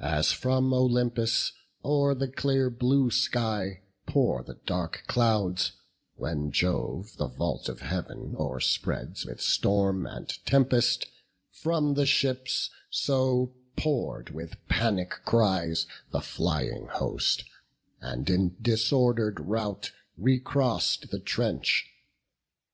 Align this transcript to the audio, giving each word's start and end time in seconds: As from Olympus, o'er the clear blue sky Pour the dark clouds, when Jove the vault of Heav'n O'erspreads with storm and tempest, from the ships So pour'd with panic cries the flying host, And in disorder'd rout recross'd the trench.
As 0.00 0.32
from 0.32 0.72
Olympus, 0.72 1.52
o'er 1.84 2.14
the 2.14 2.28
clear 2.28 2.70
blue 2.70 3.10
sky 3.10 3.82
Pour 4.06 4.42
the 4.42 4.58
dark 4.64 5.04
clouds, 5.06 5.72
when 6.14 6.50
Jove 6.50 7.18
the 7.18 7.26
vault 7.26 7.68
of 7.68 7.80
Heav'n 7.80 8.34
O'erspreads 8.38 9.26
with 9.26 9.42
storm 9.42 10.06
and 10.06 10.30
tempest, 10.46 11.08
from 11.50 11.92
the 11.92 12.06
ships 12.06 12.70
So 12.88 13.52
pour'd 13.76 14.30
with 14.30 14.56
panic 14.70 15.10
cries 15.26 15.86
the 16.10 16.22
flying 16.22 16.86
host, 16.86 17.44
And 18.00 18.30
in 18.30 18.56
disorder'd 18.62 19.40
rout 19.40 19.92
recross'd 20.16 21.10
the 21.10 21.20
trench. 21.20 21.86